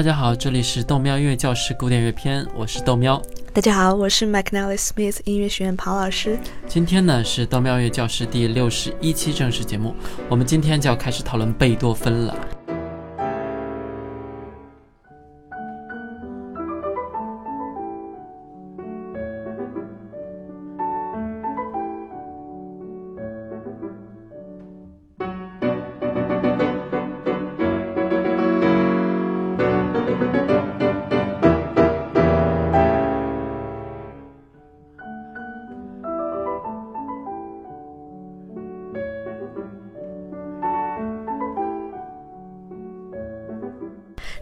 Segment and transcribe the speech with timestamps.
[0.00, 3.20] 大家好，这里是豆喵音乐教室古典乐篇，我是豆喵。
[3.52, 6.38] 大家好，我是 McNally Smith 音乐学院庞老师。
[6.66, 9.94] 今天呢是豆喵音乐教室第六十一期正式节目，
[10.26, 12.34] 我们今天就要开始讨论贝多芬了。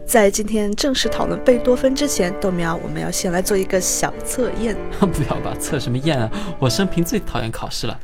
[0.09, 4.75] 在今天正式讨论贝多芬之前，豆苗，我们要先来做一个小测验。
[4.99, 6.27] 不要吧，测什么验啊？
[6.57, 7.95] 我生平最讨厌考试了。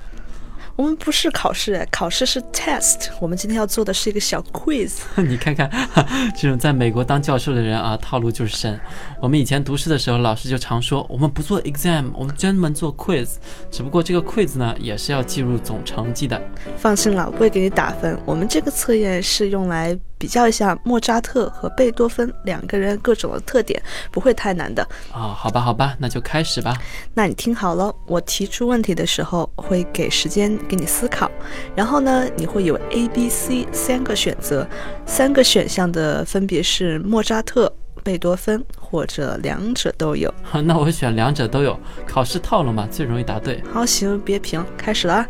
[0.76, 3.08] 我们不是考试，考试是 test。
[3.20, 4.98] 我们今天要做的是一个小 quiz。
[5.18, 5.68] 你看看，
[6.38, 8.80] 这种在美国当教授的人啊，套路就是深。
[9.20, 13.30] 我们以前读书的时候，老师就常说，我们不做 exam，我们专门做 quiz。
[13.72, 16.40] 只不过这个 quiz 呢，也是要计入总成绩的。
[16.78, 18.16] 放心了，不会给你打分。
[18.26, 19.98] 我们这个测验是用来。
[20.26, 25.38] 比较一下莫扎特和贝多芬两个人各种的特点，不会太难的啊。
[25.38, 26.76] 好吧，好吧，那就开始吧。
[27.14, 31.30] 那你听好了，我提出问题的时候会给时间给你思考，
[31.76, 34.68] 然后呢，你会有 A、B、C 三个选择，
[35.06, 37.72] 三个选项的分别是莫扎特、
[38.04, 40.34] 贝多芬或者两者都有。
[40.64, 43.62] 那我选两者都有，考试套路嘛，最容易答对。
[43.72, 45.24] 好，行，别评，开始了。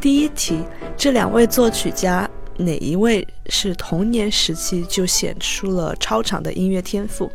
[0.00, 0.64] 第一题，
[0.96, 2.28] 这两位作曲家。
[2.56, 7.30] 哪一位是童年时期就显出了超长的音乐天赋？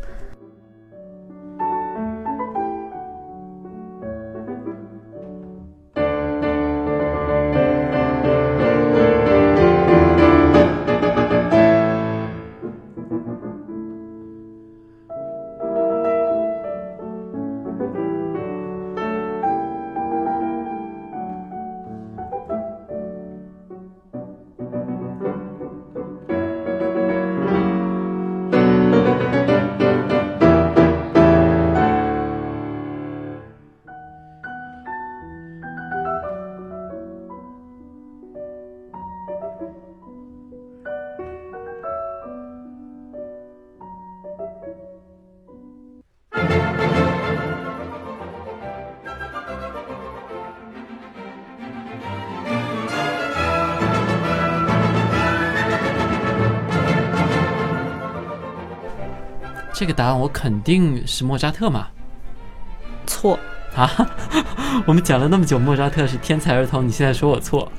[59.80, 61.88] 这个答案我肯定是莫扎特嘛？
[63.06, 63.40] 错
[63.74, 63.90] 啊！
[64.84, 67.72] 我们讲了那么久莫扎特是天才儿童，你现在说我错？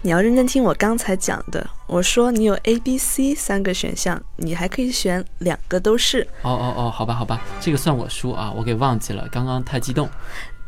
[0.00, 1.68] 你要认真听我刚才讲的。
[1.86, 6.26] 我说你有 A、B、C 三个选项，你还可以选两个都是。
[6.40, 10.08] 哦哦哦，好吧好吧，这个算我输啊，我给忘记了，刚刚太激动。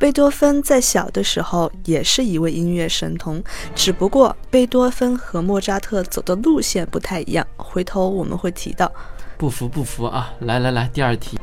[0.05, 3.43] 贝多芬在小的时候也是一位音乐神童，
[3.75, 8.93] 只不过贝多芬和莫扎特走的路线不太一样，回头我们会提到。
[9.39, 10.31] 不服不服啊！
[10.41, 11.39] 来来来，第二题。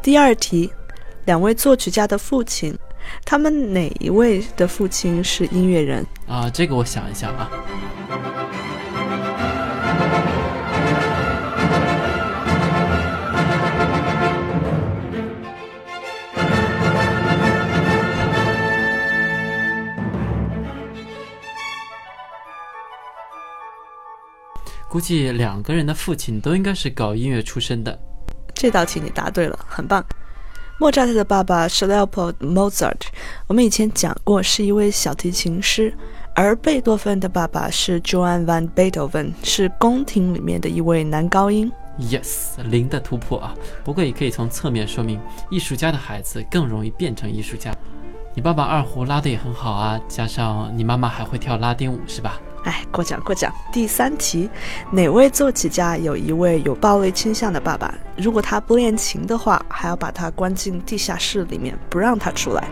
[0.00, 0.72] 第二题，
[1.24, 2.78] 两位作曲家的父亲，
[3.24, 6.04] 他们哪一位的父亲是音乐人？
[6.26, 7.50] 啊，这个我想一下啊。
[24.88, 27.98] 估计两个人的父亲都应该是搞音乐出身的。
[28.54, 30.04] 这道题你答对了，很棒。
[30.78, 33.02] 莫扎特的爸爸是 Leopold Mozart，
[33.46, 35.94] 我们以前讲过是一位小提琴师，
[36.34, 41.70] 而贝多芬的爸爸是 Johann van Beethoven，是宫廷里面的一位男高音。
[42.00, 43.54] Yes，零的突破啊！
[43.84, 45.20] 不过也可以从侧面说明，
[45.50, 47.72] 艺术家的孩子更容易变成艺术家。
[48.34, 52.40] 你爸爸二胡拉的也很好啊，加上你妈妈还会跳拉丁舞，是吧？
[52.64, 53.52] 哎，过奖过奖。
[53.70, 54.48] 第三题，
[54.90, 57.92] 哪位作曲家有一位有暴力倾向的爸爸？
[58.16, 62.66] 如果他不练琴的话，还要把他关进地下室里面，不让他出来。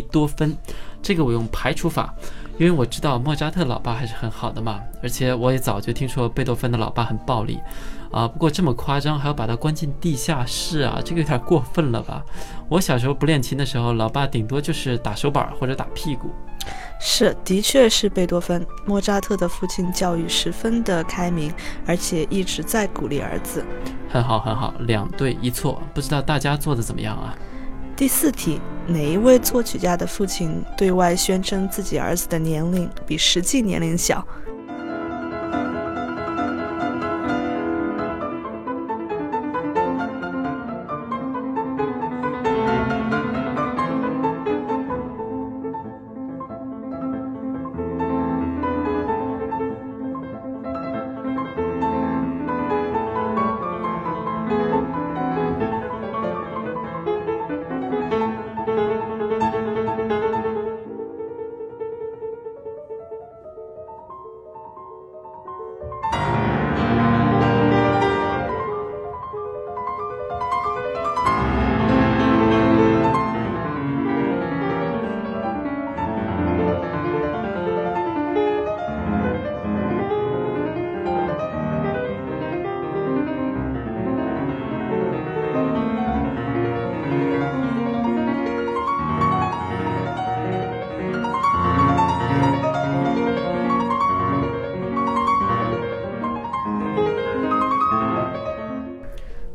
[0.00, 0.56] 多芬。
[1.02, 2.14] 这个我用排除法，
[2.58, 7.58] 因为我知道莫扎特老爸还是很好的嘛，而且我也早就听说贝多芬的老爸很暴力，
[8.12, 12.22] 啊，不过这么夸张还要把他关进地下室啊，这个有点过分了吧？
[12.68, 16.30] 我小时候不练琴的时候，老爸顶多就是打手板或者打屁股。
[17.00, 18.64] 是，的确是贝多芬。
[18.86, 21.52] 莫扎特的父亲教育十分的开明，
[21.84, 23.64] 而且一直在鼓励儿子。
[24.08, 25.82] 很好，很好，两对一错。
[25.92, 27.34] 不知道大家做的怎么样啊？
[28.02, 34.26] 第四题，哪一位作曲家的父亲对外宣称自己儿子的年龄比实际年龄小？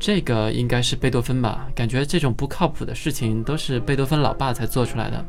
[0.07, 1.67] 这个应该是贝多芬吧？
[1.75, 5.25] 感觉这种不靠谱的事情都是贝多芬老爸才做出来的。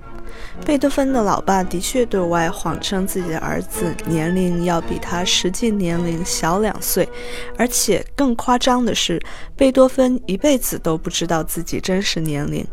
[0.65, 7.09] 贝多芬的老爸的确对外谎称自己的儿子年龄要比他实际年龄小两岁，
[7.57, 9.21] 而且更夸张的是，
[9.57, 12.65] 贝多芬一辈子都不知道自己真实年龄。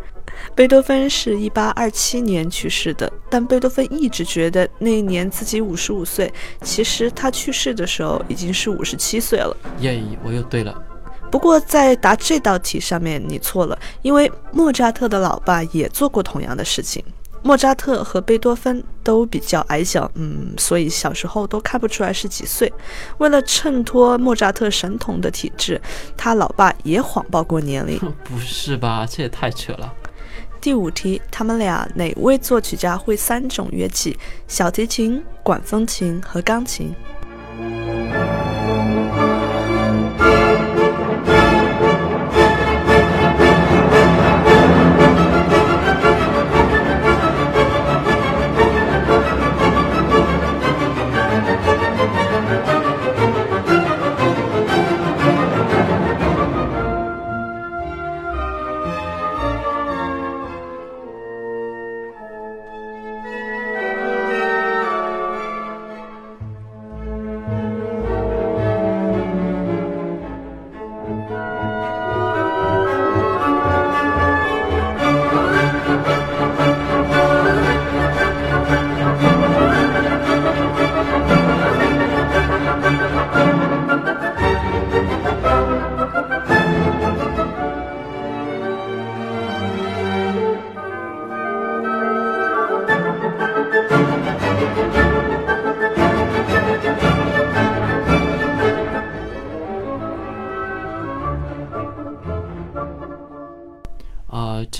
[0.53, 6.31] 贝多芬是一八二七年去世的，但贝多芬一直觉得那一年自己五十五岁，
[6.61, 9.57] 其实他去世的时候已经是五十七岁了。
[9.79, 10.83] 耶，我又对了。
[11.35, 17.03] 不过在答这道题上面你错了，因为莫扎特的老爸也做过同样的事情。
[17.43, 22.71] 莫扎特和贝多芬都比较矮小，嗯，所以小时候都看不出来是几岁。
[23.17, 25.81] 为了衬托莫扎特神童的体质，
[26.15, 27.99] 他老爸也谎报过年龄。
[28.23, 29.05] 不是吧？
[29.05, 29.93] 这也太扯了。
[30.61, 34.17] 第五题，他们俩哪位作曲家会三种乐器？
[34.47, 36.95] 小提琴、管风琴和钢琴。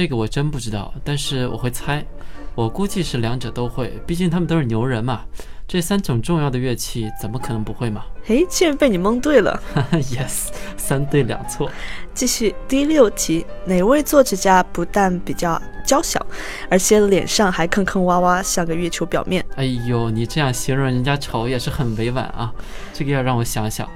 [0.06, 2.06] 这个我真不知道，但是我会猜，
[2.54, 5.22] 我估计是两者都会，毕竟他们都是牛人嘛。
[5.68, 8.04] 这三种重要的乐器怎么可能不会嘛？
[8.24, 9.60] 嘿，竟然被你蒙对了！
[9.94, 11.72] Yes，三对两错。
[12.14, 16.24] 继续第六题，哪位作曲家不但比较娇小，
[16.70, 19.44] 而且脸上还坑坑洼洼，像个月球表面？
[19.56, 22.54] 哎呦，你这样形容人家丑也是很委婉啊，
[22.94, 23.90] 这个要让我想想。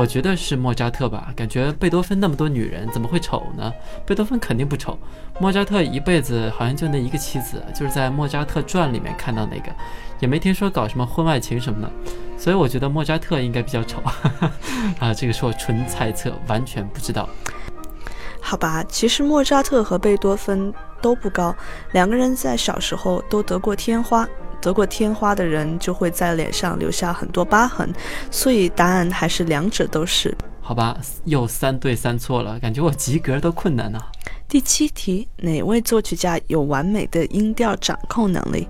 [0.00, 3.70] 我觉得是莫扎特吧，感觉贝多芬那么多女人，怎么会丑呢？
[4.06, 4.98] 贝多芬肯定不丑，
[5.38, 9.70] 莫扎特一辈子好像就那一个妻子，就是在《莫扎特传》里面看到那个，
[10.18, 11.92] 也没听说搞什么婚外情什么的，
[12.38, 14.00] 所以我觉得莫扎特应该比较丑
[14.98, 17.28] 啊，这个是我纯猜测，完全不知道。
[18.40, 21.54] 好吧，其实莫扎特和贝多芬都不高，
[21.92, 24.26] 两个人在小时候都得过天花。
[24.60, 27.92] 得过天花的人就会在脸上留下很多疤痕，
[28.30, 30.36] 所以答案还是两者都是。
[30.60, 33.98] 好吧，又三对三错了，感觉我及格都困难呢。
[34.48, 38.68] 第七题，哪位作曲家有完美的音调掌控能力？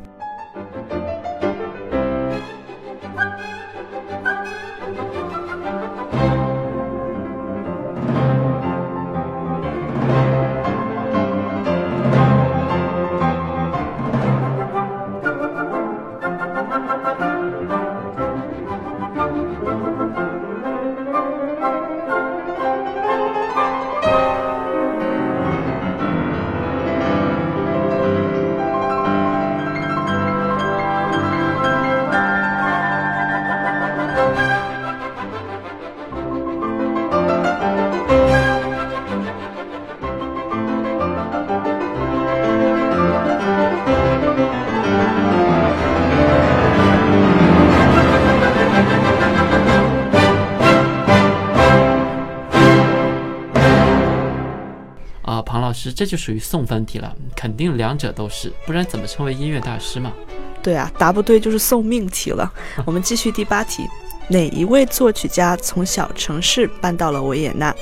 [55.93, 60.13] 这就属于送分题了，肯定两者都是，不然怎么称为音乐大师嘛？
[60.63, 62.53] 对啊，答不对就是送命题了。
[62.85, 63.87] 我们继续第八题，
[64.29, 67.75] 哪一位作曲家从小城市搬到了维也纳？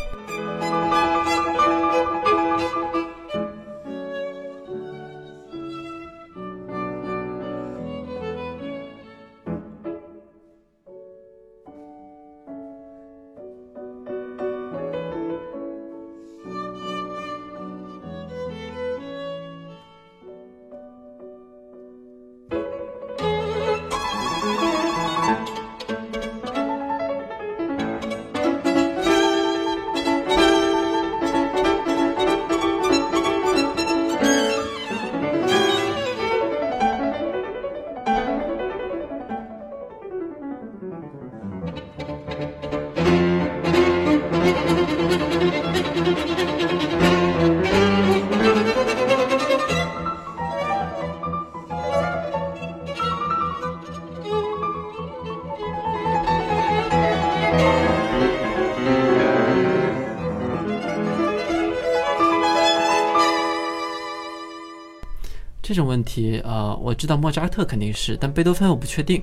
[66.45, 69.23] 呃，我知道莫扎特肯定是，但贝多芬我不确定。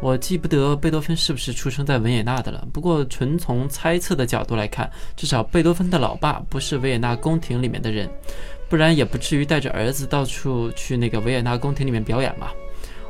[0.00, 2.66] 我记不得贝多芬是不是出生在维也纳的了。
[2.70, 8.06] 不过纯从猜测的角度来看，至少贝多芬的老爸不是维也纳宫廷里面的人，
[8.68, 12.48] 不然也不至于带着儿子到处去那个维也纳宫廷里面表演嘛。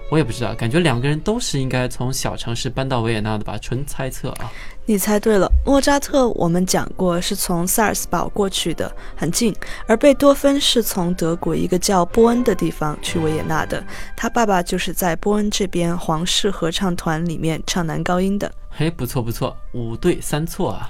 [0.09, 3.59] 我也不知道，感觉两个人都是应该从小城市搬到维也纳的吧？
[3.59, 4.53] 纯猜测啊。
[4.85, 9.53] 你猜对了，莫扎特我们讲过是从萨尔斯堡过去的，很近；
[9.89, 13.85] 而贝多芬是从德国一个叫波恩的地方去维也纳的，
[14.17, 18.49] 他爸爸就是在波恩这边皇室合唱团里面唱男高音的。
[18.71, 20.89] 嘿，不错不错，五对三错啊。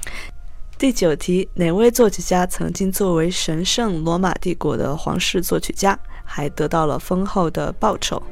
[0.76, 8.23] 第九题，哪位作曲家曾经作为神圣罗马帝国的皇室作曲家，还得到了丰厚的报酬？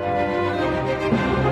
[0.00, 1.49] 应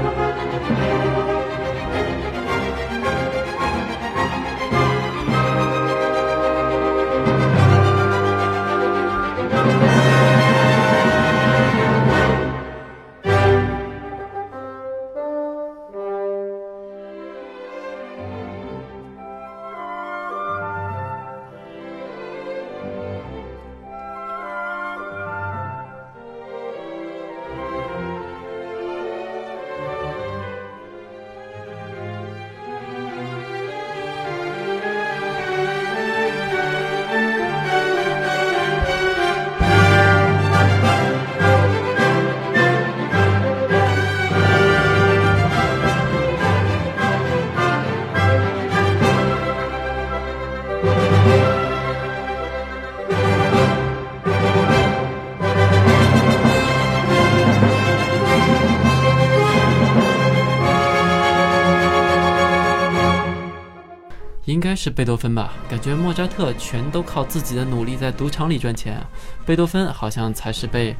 [64.68, 65.54] 应该是贝多芬吧？
[65.66, 69.02] 感觉莫扎特全都靠自己的努力在赌场里赚钱，
[69.46, 70.94] 贝多芬好像才是被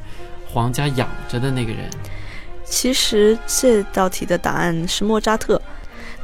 [0.47, 1.87] 皇家养着的那个人。
[2.65, 5.61] 其实这道题的答案是莫扎特。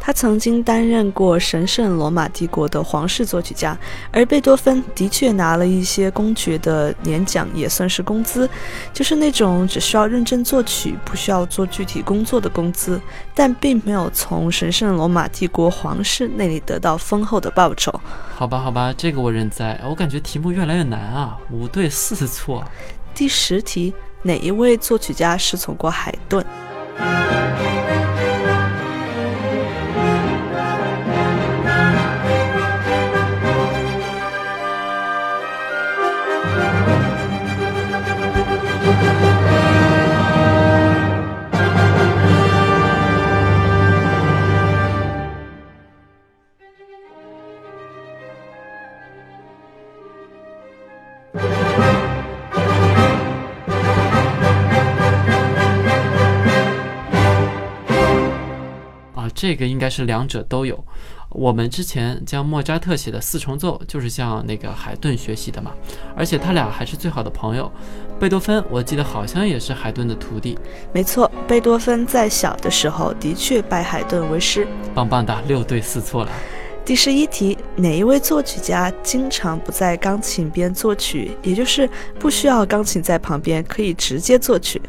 [0.05, 3.75] 他曾经担任过神圣罗马帝国的皇室作曲家，
[4.11, 8.47] 而贝多芬的确拿了一些公爵的年奖，也算是工资，
[8.93, 13.01] 就是那种只需要认真作曲，不需要做具体工作的工资，
[13.33, 17.91] 但并没有从神圣罗马帝国皇室那里得到丰厚的报酬。
[18.35, 19.81] 好吧，好吧，这个我认栽。
[19.83, 22.63] 我感觉题目越来越难啊，五对四错。
[23.15, 26.45] 第十题，哪一位作曲家师从过海顿？
[59.35, 60.83] 这个应该是两者都有。
[61.29, 65.71] 我们之前将莫扎特写的四重奏就是向那个海顿学习的嘛，
[66.15, 67.69] 而且他俩还是最好的朋友。
[68.17, 70.57] 贝多芬，我记得好像也是海顿的徒弟。
[70.93, 74.65] 没错，贝多芬在小的时候的确拜海顿为师。
[74.93, 76.31] 棒棒的，六对四错了。
[76.85, 81.89] 第十一题，哪一位作曲家经常不在钢琴边作曲，也就是
[82.19, 84.81] 不需要钢琴在旁边，可以直接作曲？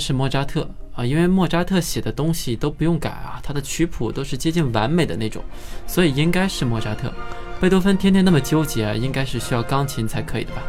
[0.00, 5.44] 是莫扎特啊，因为莫扎特写的东西都不用改啊，他的曲谱都是接近完美的那种，
[5.86, 7.12] 所以应该是莫扎特。
[7.60, 10.62] 贝多芬天天那么纠结，应该是需要钢琴才可以的吧？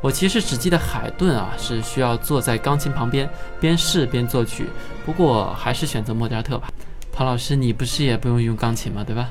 [0.00, 4.66] 我其实只记得海顿啊是需要坐在钢琴旁边边试边作曲，
[5.06, 6.68] 不过还是选择莫扎特吧。
[7.12, 9.04] 庞老师，你不是也不用用钢琴吗？
[9.04, 9.30] 对吧？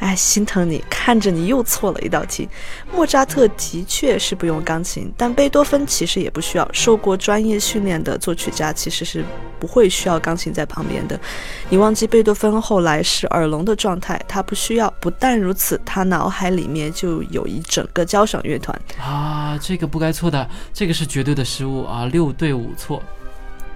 [0.00, 2.48] 哎，心疼你，看着你又错了一道题。
[2.92, 6.68] 莫扎特的确是不用钢琴，但贝多芬其实也不需要。
[6.72, 9.24] 受过专业训练的作曲家其实是
[9.58, 11.18] 不会需要钢琴在旁边的。
[11.70, 14.92] 你忘记贝多芬后来是耳聋的状态，他不需要。
[15.00, 19.58] 不但如此，他脑海里面就有一整个交响乐团啊！
[19.62, 22.04] 这个不该错的，这个是绝对的失误啊！
[22.06, 23.02] 六对五错。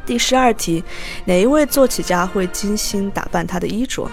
[0.04, 0.82] 第十二题，
[1.24, 4.10] 哪一位作曲家会精心打扮他的衣着？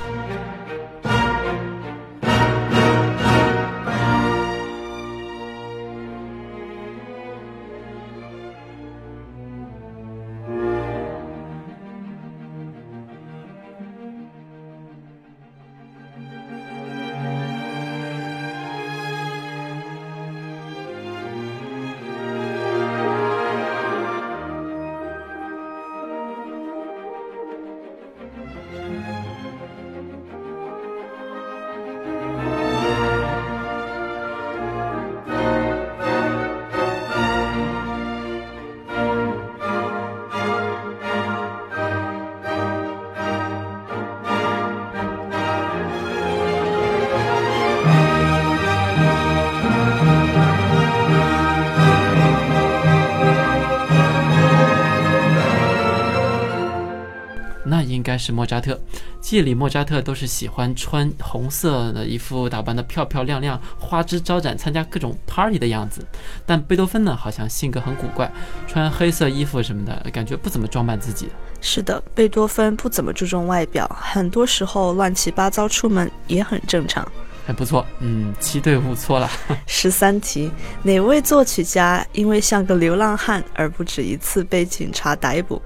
[58.26, 58.80] 是莫扎特，
[59.22, 66.04] 记忆里莫扎特都是喜欢穿红色的衣服，打扮的漂漂亮亮、花枝招展，参加各种 party 的样子。
[66.44, 68.32] 但贝多芬呢，好像性格很古怪，
[68.68, 71.30] 穿黑色衣服什么的，感觉不怎么装扮自己。
[71.62, 77.08] 是的，贝多芬不怎么注重外表，很多时候乱七八糟出门也很正常。
[77.46, 79.30] 还不错，嗯，七对五错了。
[79.68, 85.62] 十三题，哪位作曲家因为像个流浪汉而不止一次被警察逮捕？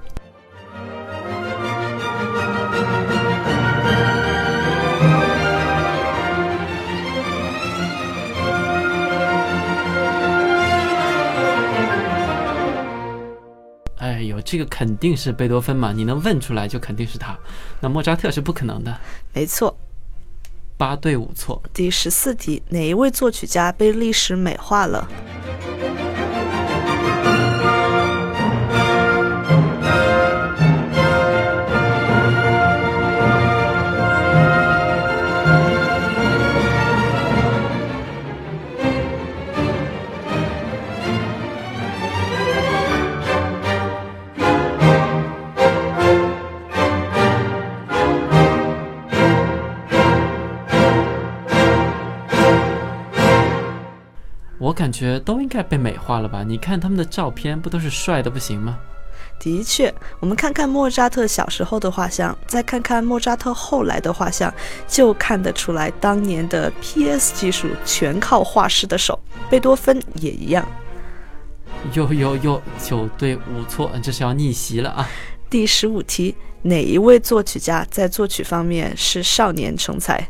[14.42, 15.92] 这个肯定是贝多芬嘛？
[15.92, 17.38] 你能问出来就肯定是他。
[17.80, 18.96] 那莫扎特是不可能的。
[19.32, 19.76] 没错，
[20.76, 21.62] 八对五错。
[21.72, 25.08] 第十四题，哪一位作曲家被历史美化了？
[54.90, 56.42] 感觉都应该被美化了吧？
[56.42, 58.76] 你看他们的照片，不都是帅的不行吗？
[59.38, 64.52] 的确，我们看看莫扎特小时候的画像，再看看莫扎特后来的画像，
[64.88, 69.16] 就看得出来，当年的 PS 技术全靠画师的手。
[69.48, 70.66] 贝多芬也一样。
[71.94, 75.08] 哟哟哟，九对五错，这是要逆袭了啊！
[75.48, 80.28] 第十五题，哪一位作曲家在作曲方面是少年成才？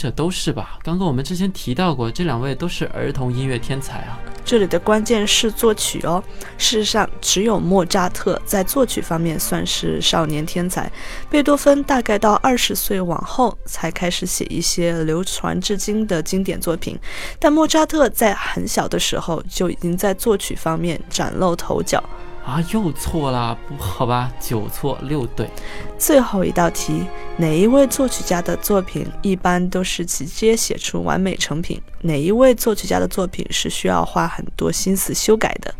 [0.00, 0.78] 者都是吧？
[0.82, 4.18] 刚刚我们之前提到过，这两位都是儿童音乐天才啊。
[4.42, 6.24] 这里的关键是作曲哦。
[6.56, 10.90] 事实上，只有莫扎特在作曲方面算是少年天才，
[11.28, 16.98] 贝多芬大概到二十岁往后才开始写一些流传至今的经典作品。
[17.38, 22.02] 但莫扎特在很小的时候就已经在作曲方面崭露头角。
[22.50, 24.32] 啊，又错了，不好吧？
[24.40, 25.48] 九错六对。
[25.96, 31.80] 最后一道题，哪一位作曲家的作品一般都是直接写出完美成品？
[32.00, 35.72] 哪一位作曲家的作品是需要花很多心思修改的？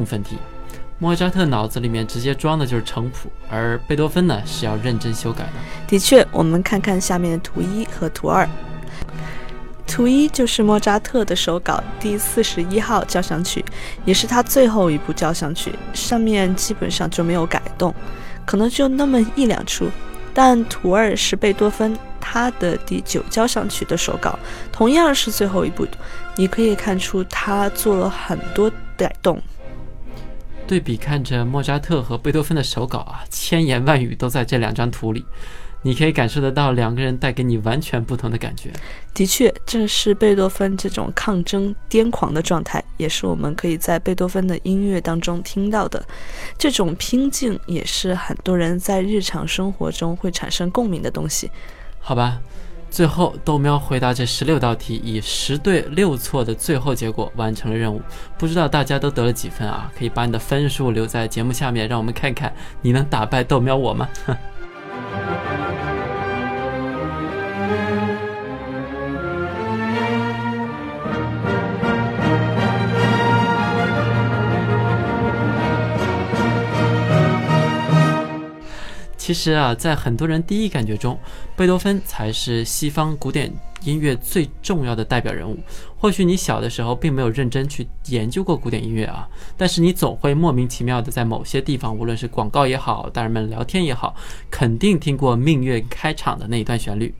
[0.00, 0.38] 部分题，
[0.98, 5.52] 莫扎特脑子里面直接装的就是成谱，而贝多芬呢是要认真修改的。
[5.86, 8.48] 的确，我们看看下面的图一和图二。
[9.86, 13.64] 图一就是莫扎特的手稿第四十一号交响曲，
[14.04, 17.94] 也是他最后一部交响曲，上面基本上就没有改动，
[18.46, 19.90] 可能就那么一两处。
[20.32, 24.38] 但图二是贝多芬他的第九交响曲的手稿，
[24.70, 25.84] 同样是最后一部，
[26.36, 29.42] 你可以看出他做了很多改动。
[30.70, 35.24] 对比看着莫扎特和贝多芬的手稿啊，千言万语都在这两张图里，
[35.82, 38.70] 你可以感受得到两个人带给你完全不同的感觉。
[39.12, 46.06] 的确，正是贝多芬这种抗争、癫狂的状态，也是我们可以在贝多芬的音乐当中听到的。
[46.56, 51.50] 这种拼劲，也是很多人在日常生活中会产生共鸣的东西。
[51.98, 52.40] 好吧。
[52.90, 58.02] 最后，豆喵回答这十六道题，以十对六错的最后结果完成了任务。
[58.36, 59.90] 不知道大家都得了几分啊？
[59.96, 64.08] 可以把你的分数留在节目下面，让我们看看你能打败豆喵我吗？
[79.30, 81.16] 其实啊，在很多人第一感觉中，
[81.54, 83.48] 贝多芬才是西方古典
[83.84, 85.56] 音乐最重要的代表人物。
[85.96, 94.16] 或许你小的时候并没有认真去研究过古典音乐啊，但是你总会莫名其妙的在某些地方，无论是广告也好，大人们聊天也好，
[94.50, 97.14] 肯定听过《命运》开场的那一段旋律。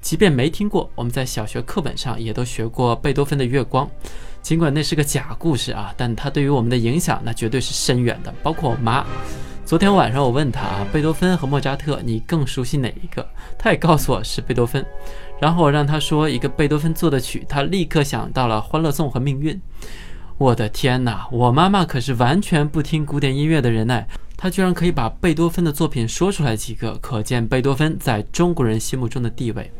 [0.00, 3.86] 即便没听过，我们在小学课本上也都学过贝多芬的《月光》。
[4.42, 8.34] 尽管那是个假故事啊，但它对于我们的影响那绝对是深远的。
[8.42, 9.06] 包括我妈，
[9.64, 13.26] 昨天晚上我问她啊，贝多芬和莫扎特，你更熟悉哪一个？
[13.56, 14.84] 她也告诉我是贝多芬。
[15.40, 19.54] 然后我让她说一个贝多芬做的曲，她立刻想到了《欢乐颂》和《命运》。
[20.38, 24.04] 我的天哪，我妈妈可是完全不听古典音乐的人呢，
[24.36, 29.70] 她居然可以把贝多芬的作品说出来几个，可见贝多芬在中国人心目中的地位。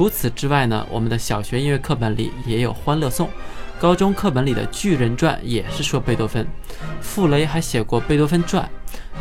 [0.00, 3.26] 除此之外呢，我们的小学音乐课本里也有《欢乐颂》，
[3.78, 6.46] 高中课本里的《巨人传》也是说贝多芬。
[7.02, 8.64] 傅雷还写过《贝多芬传》。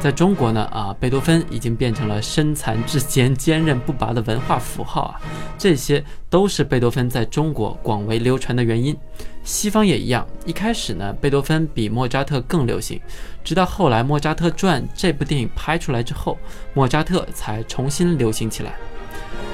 [0.02, 5.20] 在中国呢，啊，贝多芬已经变成了身残志坚、 坚韧不拔的文化符号啊，
[5.58, 8.96] 这些都是贝多芬在中国广为流传的原因。
[9.44, 13.02] 西方也一样，一开始呢，贝多芬比莫扎特更流行，
[13.44, 16.38] 直到后来《莫扎特传》这部电影拍出来之后，
[16.74, 18.78] 莫扎特才重新流行起来。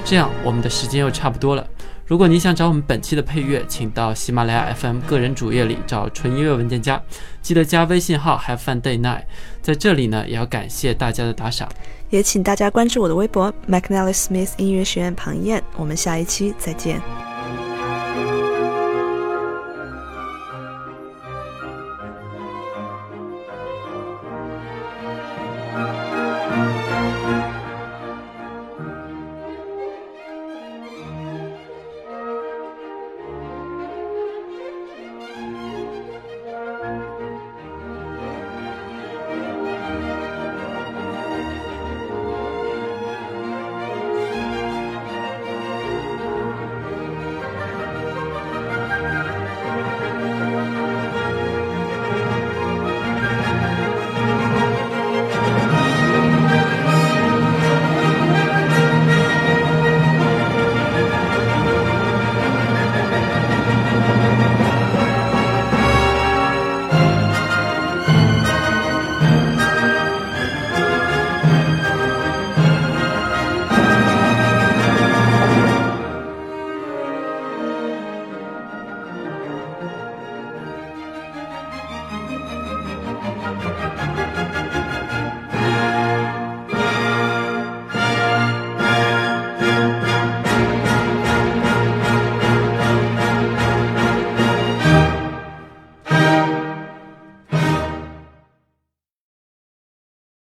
[0.05, 1.67] 这样，我们的时间又差不多了。
[2.05, 7.01] 如果你想找我们本期的配乐，请到喜马拉雅 FM 个人主页里找纯音乐文件夹，
[7.41, 9.23] 记得加微信号 Have Fun Day Night。
[9.63, 11.67] 在这里呢，也要感谢大家的打赏，
[12.11, 15.63] 也请大家关注我的微博 McNally Smith 音乐学院庞燕。
[15.75, 17.34] 我们下一期再见。